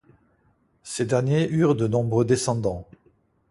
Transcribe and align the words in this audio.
Ces 0.81 1.05
derniers 1.05 1.47
eurent 1.49 1.75
de 1.75 1.85
nombreux 1.87 2.25
descendants. 2.25 2.87